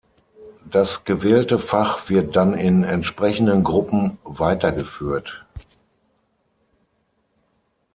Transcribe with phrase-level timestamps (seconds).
[0.65, 5.45] Das gewählte Fach wird dann in entsprechenden Gruppen weitergeführt.